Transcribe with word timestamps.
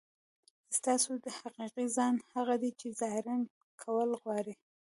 ستاسو 0.77 1.09
حقیقي 1.39 1.85
ځان 1.97 2.13
هغه 2.33 2.55
دی 2.61 2.71
چې 2.79 2.87
تظاهر 2.91 3.25
کول 3.83 4.09
غواړي. 4.21 4.53